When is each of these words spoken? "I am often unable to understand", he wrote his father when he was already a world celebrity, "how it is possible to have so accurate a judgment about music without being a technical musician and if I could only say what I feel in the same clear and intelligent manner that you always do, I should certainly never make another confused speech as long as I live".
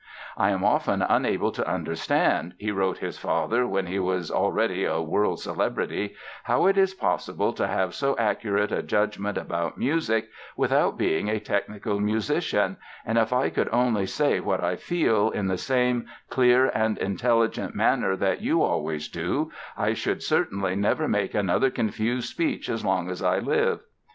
"I 0.35 0.49
am 0.49 0.63
often 0.63 1.03
unable 1.03 1.51
to 1.51 1.67
understand", 1.71 2.55
he 2.57 2.71
wrote 2.71 2.97
his 2.97 3.19
father 3.19 3.67
when 3.67 3.85
he 3.85 3.99
was 3.99 4.31
already 4.31 4.83
a 4.83 4.99
world 4.99 5.39
celebrity, 5.41 6.15
"how 6.45 6.65
it 6.65 6.75
is 6.75 6.95
possible 6.95 7.53
to 7.53 7.67
have 7.67 7.93
so 7.93 8.17
accurate 8.17 8.71
a 8.71 8.81
judgment 8.81 9.37
about 9.37 9.77
music 9.77 10.29
without 10.57 10.97
being 10.97 11.29
a 11.29 11.39
technical 11.39 11.99
musician 11.99 12.77
and 13.05 13.19
if 13.19 13.31
I 13.31 13.51
could 13.51 13.69
only 13.71 14.07
say 14.07 14.39
what 14.39 14.63
I 14.63 14.75
feel 14.75 15.29
in 15.29 15.49
the 15.49 15.57
same 15.59 16.07
clear 16.31 16.65
and 16.69 16.97
intelligent 16.97 17.75
manner 17.75 18.15
that 18.15 18.41
you 18.41 18.63
always 18.63 19.07
do, 19.07 19.51
I 19.77 19.93
should 19.93 20.23
certainly 20.23 20.75
never 20.75 21.07
make 21.07 21.35
another 21.35 21.69
confused 21.69 22.27
speech 22.27 22.69
as 22.69 22.83
long 22.83 23.07
as 23.11 23.21
I 23.21 23.37
live". 23.37 23.81